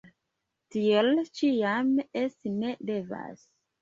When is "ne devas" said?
2.63-3.45